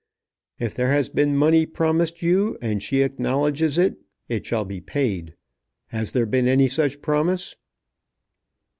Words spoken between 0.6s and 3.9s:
there has been money promised you, and she acknowledges